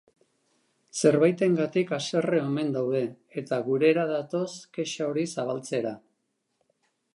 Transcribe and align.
Zerbaitengatik 1.01 1.93
haserre 1.97 2.39
omen 2.45 2.73
daude 2.77 3.03
eta 3.43 3.61
gurera 3.69 4.07
datoz 4.15 4.49
kexa 4.79 5.11
hori 5.13 5.29
zabaltzera! 5.37 5.95